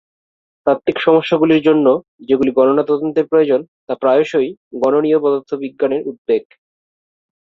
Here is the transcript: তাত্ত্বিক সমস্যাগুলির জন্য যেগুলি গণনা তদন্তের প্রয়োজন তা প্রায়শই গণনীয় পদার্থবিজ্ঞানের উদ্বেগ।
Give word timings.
তাত্ত্বিক 0.67 0.97
সমস্যাগুলির 0.99 1.61
জন্য 1.61 1.85
যেগুলি 2.27 2.51
গণনা 2.51 2.83
তদন্তের 2.83 3.25
প্রয়োজন 3.27 3.61
তা 3.87 3.93
প্রায়শই 3.95 4.49
গণনীয় 4.81 5.19
পদার্থবিজ্ঞানের 5.19 6.01
উদ্বেগ। 6.07 6.43